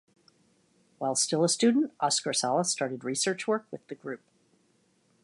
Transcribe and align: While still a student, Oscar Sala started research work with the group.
While 0.97 1.13
still 1.13 1.43
a 1.43 1.47
student, 1.47 1.93
Oscar 1.99 2.33
Sala 2.33 2.65
started 2.65 3.03
research 3.03 3.47
work 3.47 3.67
with 3.69 3.85
the 3.87 3.93
group. 3.93 4.21